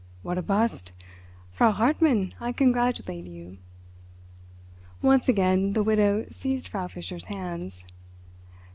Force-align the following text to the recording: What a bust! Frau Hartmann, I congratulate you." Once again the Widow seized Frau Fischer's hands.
What 0.23 0.39
a 0.39 0.41
bust! 0.41 0.91
Frau 1.51 1.69
Hartmann, 1.73 2.33
I 2.39 2.53
congratulate 2.53 3.25
you." 3.27 3.59
Once 4.99 5.29
again 5.29 5.73
the 5.73 5.83
Widow 5.83 6.25
seized 6.31 6.69
Frau 6.69 6.87
Fischer's 6.87 7.25
hands. 7.25 7.85